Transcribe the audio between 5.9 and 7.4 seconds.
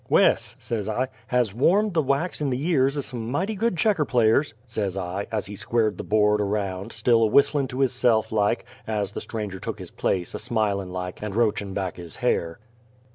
the board around, still a